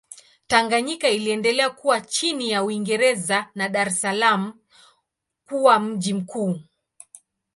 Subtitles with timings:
[0.47, 4.59] Tanganyika iliendelea kuwa chini ya Uingereza na Dar es Salaam
[5.49, 6.59] kuwa mji mkuu.